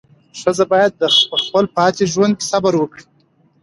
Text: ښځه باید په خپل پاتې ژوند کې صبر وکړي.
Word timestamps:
ښځه 0.39 0.63
باید 0.71 0.91
په 0.99 1.07
خپل 1.43 1.65
پاتې 1.77 2.03
ژوند 2.13 2.33
کې 2.39 2.45
صبر 2.51 2.73
وکړي. 2.77 3.03